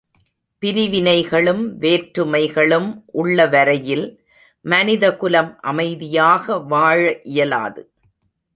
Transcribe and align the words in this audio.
பிரிவினைகளும் 0.61 1.79
வேற்றுமைகளும் 1.79 3.03
உள்ள 3.05 3.45
வரையில், 3.47 4.23
மனிதகுலம் 4.65 5.59
அமைதியாக 5.61 6.55
வாழஇயலாது. 6.69 7.83